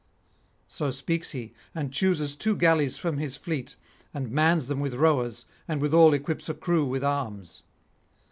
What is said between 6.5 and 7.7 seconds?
crew with arms.